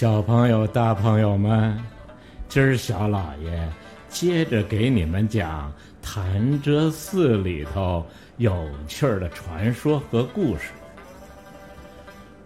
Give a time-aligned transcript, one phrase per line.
[0.00, 1.78] 小朋友、大朋友们，
[2.48, 3.68] 今儿小老爷
[4.08, 8.02] 接着给你们讲潭柘寺里头
[8.38, 10.70] 有趣儿的传说和故事。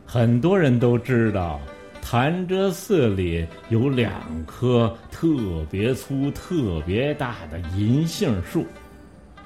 [0.04, 1.60] 很多人都知道，
[2.02, 8.66] 潭柘寺里有两棵特别粗、特别大的银杏树，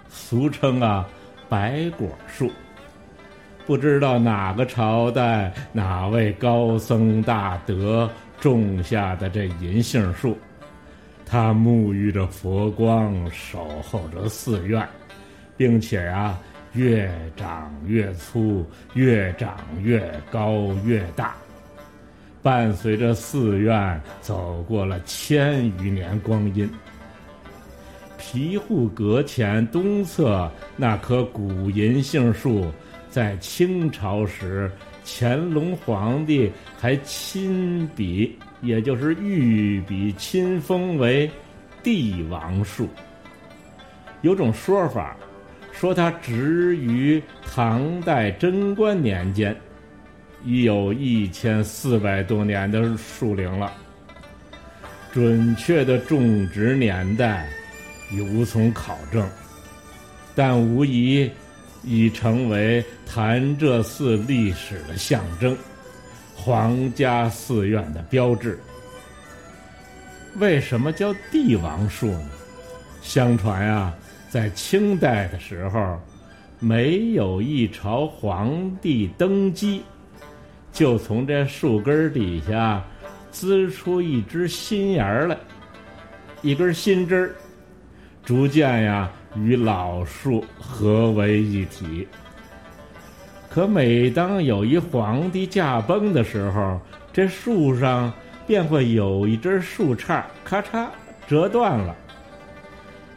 [0.09, 1.07] 俗称啊
[1.47, 2.51] “白果树”。
[3.69, 10.39] 不知道哪个朝代哪位高僧大德种下的这银杏树，
[11.27, 14.89] 它沐浴着佛光，守候着寺院，
[15.55, 16.39] 并且呀，
[16.73, 18.65] 越长越粗，
[18.95, 21.35] 越长越高越大，
[22.43, 26.67] 伴随着寺院走过了千余年光阴。
[28.17, 32.65] 皮户阁前东侧那棵古银杏树。
[33.19, 34.71] 在清朝时，
[35.05, 41.29] 乾隆皇帝还亲笔，也就是御笔亲封为
[41.83, 42.89] 帝王树。
[44.23, 45.17] 有种说法，
[45.73, 49.53] 说它植于唐代贞观年间，
[50.45, 53.73] 已有一千四百多年的树龄了。
[55.13, 57.49] 准确的种植年代
[58.13, 59.29] 已无从考证，
[60.37, 61.29] 但无疑。
[61.83, 65.57] 已成为潭柘寺历史的象征，
[66.35, 68.59] 皇家寺院的标志。
[70.37, 72.31] 为什么叫帝王树呢？
[73.01, 73.93] 相传呀，
[74.29, 75.99] 在清代的时候，
[76.59, 79.83] 没有一朝皇帝登基，
[80.73, 82.85] 就从这树根底下
[83.31, 85.37] 滋出一只新芽来，
[86.43, 87.35] 一根新枝儿，
[88.25, 89.11] 逐渐呀。
[89.37, 92.07] 与老树合为一体。
[93.49, 96.81] 可每当有一皇帝驾崩的时候，
[97.13, 98.13] 这树上
[98.47, 100.87] 便会有一根树杈咔嚓
[101.27, 101.97] 折断了。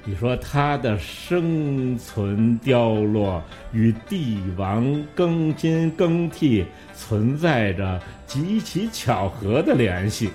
[0.04, 10.30] 你说他的生存凋落与帝王更新更替存在着极其巧合的联系，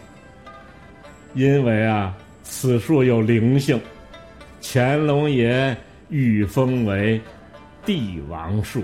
[1.34, 2.14] 因为啊，
[2.44, 3.80] 此树有灵性。
[4.60, 5.76] 乾隆爷
[6.08, 7.20] 御封为
[7.84, 8.82] 帝王树，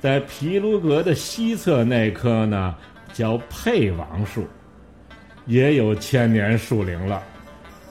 [0.00, 2.74] 在毗卢阁的西侧那棵呢，
[3.12, 4.46] 叫沛王树，
[5.46, 7.22] 也有千年树龄了。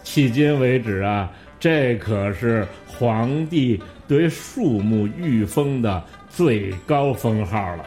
[0.04, 7.86] 迄今为止啊，这可是皇帝对树木御封的最高封号了。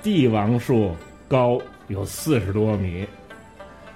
[0.00, 0.94] 帝王树
[1.26, 3.04] 高有四十多米，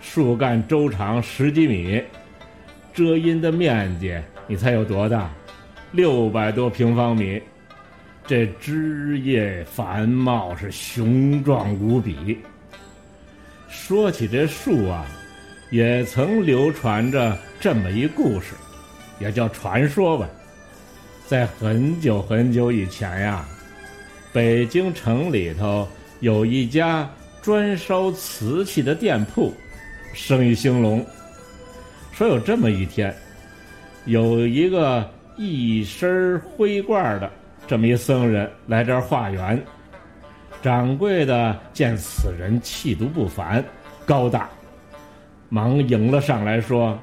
[0.00, 2.02] 树干周长十几米。
[2.92, 4.14] 遮阴的面积，
[4.46, 5.30] 你猜有多大？
[5.92, 7.40] 六百多平方米。
[8.26, 12.38] 这枝叶繁茂，是雄壮无比。
[13.68, 15.04] 说起这树啊，
[15.70, 18.54] 也曾流传着这么一故事，
[19.18, 20.28] 也叫传说吧。
[21.26, 23.48] 在很久很久以前呀，
[24.32, 25.88] 北京城里头
[26.20, 27.08] 有一家
[27.42, 29.52] 专烧瓷器的店铺，
[30.12, 31.04] 生意兴隆。
[32.20, 33.14] 说有这么一天，
[34.04, 37.30] 有一个一身灰褂的
[37.66, 39.58] 这么一僧人来这儿化缘。
[40.60, 43.64] 掌柜的见此人气度不凡，
[44.04, 44.50] 高大，
[45.48, 46.98] 忙迎了上来说：“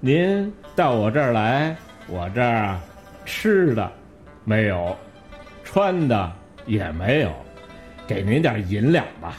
[0.00, 1.76] 您到我这儿来，
[2.08, 2.80] 我这儿，
[3.26, 3.92] 吃的
[4.42, 4.96] 没有，
[5.64, 6.32] 穿的
[6.64, 7.30] 也没有，
[8.06, 9.36] 给您点银两吧。”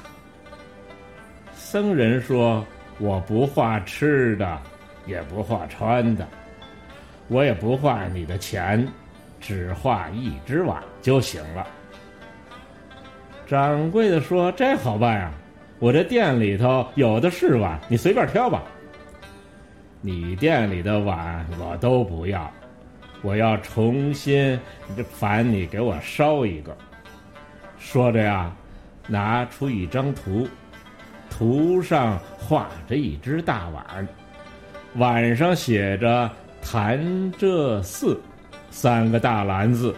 [1.57, 2.63] 僧人说
[3.02, 4.62] ：“我不化吃的。”
[5.05, 6.27] 也不画穿的，
[7.27, 8.88] 我也不画你的钱，
[9.39, 11.66] 只画一只碗就行了。
[13.47, 15.31] 掌柜的说：“这好办呀，
[15.77, 18.63] 我这店里头有的是碗，你随便挑吧。
[20.01, 22.51] 你店里的碗我都不要，
[23.22, 24.59] 我要重新
[25.11, 26.75] 烦你给我烧一个。”
[27.77, 28.51] 说着呀，
[29.07, 30.47] 拿出一张图，
[31.29, 34.07] 图上画着一只大碗。
[34.95, 36.29] 碗上写着
[36.63, 36.97] “潭
[37.33, 38.19] 柘寺”
[38.71, 39.93] 三个大蓝字，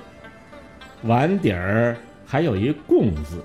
[1.04, 1.96] 碗底儿
[2.26, 3.44] 还有一“供”字。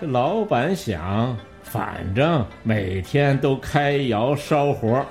[0.00, 5.04] 这老板想，反正每天都开窑烧活，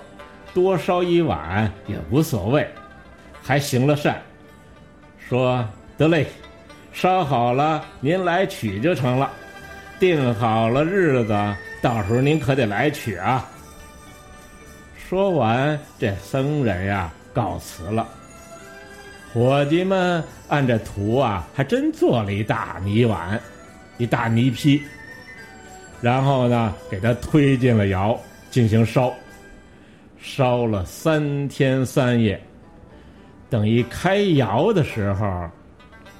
[0.52, 2.68] 多烧一碗也无所谓，
[3.44, 4.20] 还行了善，
[5.20, 5.64] 说
[5.96, 6.26] 得嘞，
[6.92, 9.30] 烧好了您来取就成了，
[10.00, 11.38] 定好了日子，
[11.84, 13.48] 到时候您可得来取啊。
[15.08, 18.06] 说完，这僧人呀告辞了。
[19.34, 23.40] 伙计们按这图啊，还真做了一大泥碗，
[23.98, 24.82] 一大泥坯。
[26.02, 28.20] 然后呢，给他推进了窑
[28.52, 29.14] 进行烧，
[30.20, 32.38] 烧了三天三夜。
[33.50, 35.50] 等一开窑的时候，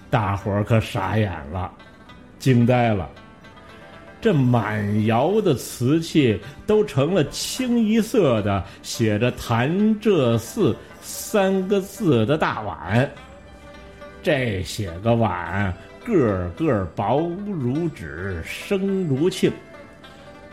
[0.10, 1.70] 大伙儿可傻眼了，
[2.40, 3.10] 惊呆了。
[4.20, 9.70] 这满窑的瓷器都成了清一色的写着“潭
[10.00, 13.10] 柘寺”三个字的大碗。
[14.24, 15.74] 这些个碗
[16.04, 19.52] 个个薄如纸，声如磬，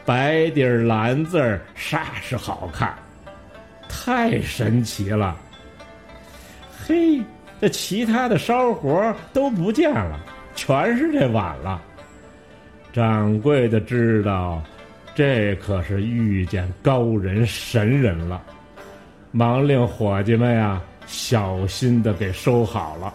[0.05, 2.95] 白底儿蓝字儿，煞是好看，
[3.89, 5.37] 太神奇了。
[6.87, 7.21] 嘿，
[7.61, 10.21] 这其他的烧活都不见了，
[10.55, 11.83] 全是这碗了。
[12.95, 14.63] 掌柜的知道，
[15.17, 18.41] 这可是遇见高人神人了，
[19.33, 23.13] 忙令伙计们呀小心的给收好了，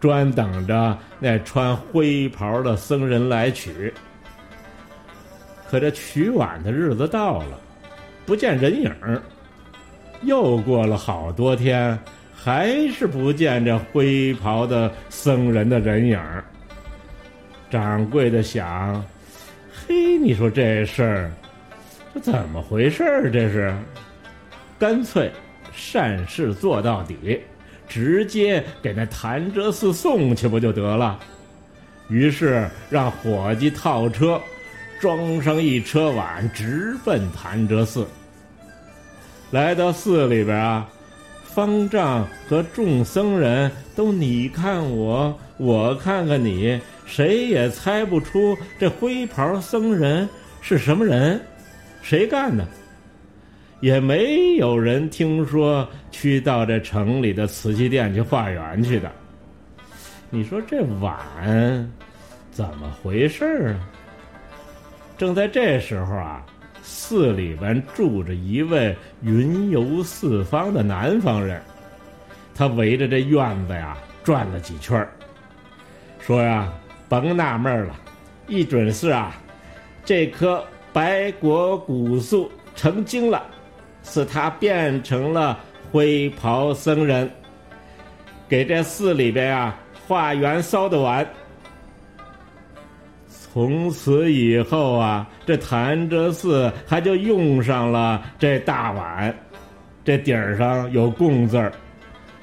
[0.00, 3.92] 专等着那穿灰袍的僧人来取。
[5.68, 7.60] 可这取碗的日子到了，
[8.24, 9.20] 不见人影儿。
[10.22, 11.98] 又过了好多天，
[12.34, 16.42] 还是不见这灰袍的僧人的人影儿。
[17.72, 19.02] 掌柜的想
[19.72, 21.32] ：“嘿，你说这事儿，
[22.12, 23.30] 这怎么回事儿？
[23.32, 23.74] 这是，
[24.78, 25.32] 干脆
[25.72, 27.40] 善事做到底，
[27.88, 31.18] 直接给那潭柘寺送去不就得了？
[32.08, 34.38] 于是让伙计套车，
[35.00, 38.06] 装上一车碗，直奔潭柘寺。
[39.50, 40.86] 来到寺里边啊，
[41.42, 46.78] 方丈和众僧人都你看我，我看看你。
[47.04, 50.28] 谁也猜不出这灰袍僧人
[50.60, 51.40] 是什么人，
[52.00, 52.66] 谁干的？
[53.80, 59.10] 也没有人听说去到这城里的瓷器店去化缘去的。
[60.30, 61.92] 你说这碗
[62.50, 63.80] 怎么回事儿啊？
[65.18, 66.46] 正在这时候啊，
[66.82, 71.60] 寺里边住着一位云游四方的南方人，
[72.54, 75.12] 他围着这院子呀转了几圈儿
[76.20, 76.72] 说呀。
[77.12, 77.94] 甭纳闷了，
[78.48, 79.34] 一准是啊，
[80.02, 80.64] 这棵
[80.94, 83.42] 白果古树成精了，
[84.02, 85.58] 使他变成了
[85.90, 87.30] 灰袍僧人，
[88.48, 89.78] 给这寺里边啊
[90.08, 91.28] 化缘烧的碗。
[93.28, 99.36] 从此以后啊，这潭柘寺还就用上了这大碗，
[100.02, 101.70] 这底儿上有“供”字儿。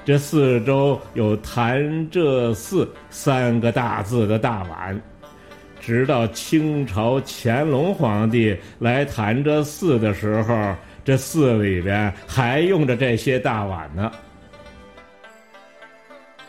[0.04, 5.00] 这四周有“潭柘寺”三个大字的大碗，
[5.78, 10.74] 直到清朝乾隆皇帝来潭柘寺的时候，
[11.04, 14.10] 这寺里边还用着这些大碗呢。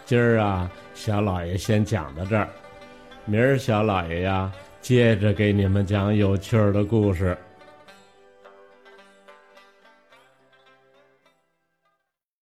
[0.06, 2.48] 今儿啊，小老爷先讲到这儿，
[3.26, 4.52] 明儿小老爷呀，
[4.82, 7.38] 接着给你们讲有趣儿的故事。